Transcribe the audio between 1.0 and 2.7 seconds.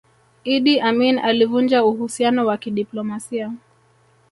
alivunja uhusiano wa